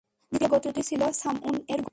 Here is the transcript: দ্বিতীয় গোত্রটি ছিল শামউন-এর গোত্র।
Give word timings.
দ্বিতীয় 0.31 0.49
গোত্রটি 0.53 0.81
ছিল 0.89 1.01
শামউন-এর 1.19 1.79
গোত্র। 1.79 1.89